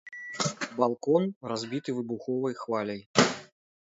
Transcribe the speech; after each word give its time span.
Балкон, 0.77 1.27
разбіты 1.51 1.95
выбуховай 1.99 2.59
хваляй. 2.63 3.01